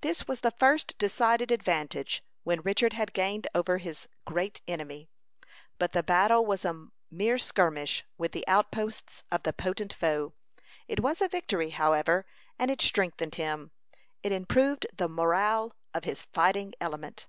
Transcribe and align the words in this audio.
This 0.00 0.26
was 0.26 0.40
the 0.40 0.50
first 0.50 0.98
decided 0.98 1.52
advantage 1.52 2.24
which 2.42 2.64
Richard 2.64 2.94
had 2.94 3.12
gained 3.12 3.46
over 3.54 3.78
his 3.78 4.08
great 4.24 4.60
enemy; 4.66 5.08
but 5.78 5.92
the 5.92 6.02
battle 6.02 6.44
was 6.44 6.64
a 6.64 6.88
mere 7.12 7.38
skirmish 7.38 8.04
with 8.18 8.32
the 8.32 8.44
outposts 8.48 9.22
of 9.30 9.44
the 9.44 9.52
potent 9.52 9.92
foe. 9.92 10.34
It 10.88 10.98
was 10.98 11.20
a 11.20 11.28
victory, 11.28 11.70
however, 11.70 12.26
and 12.58 12.72
it 12.72 12.80
strengthened 12.82 13.36
him. 13.36 13.70
It 14.24 14.32
improved 14.32 14.84
the 14.92 15.08
morale 15.08 15.76
of 15.94 16.02
his 16.02 16.24
fighting 16.24 16.74
element. 16.80 17.28